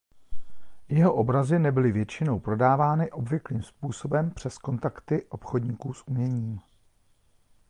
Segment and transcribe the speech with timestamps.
[0.89, 6.59] Jeho obrazy nebyly většinou prodávány obvyklým způsobem přes kontakty obchodníků s uměním.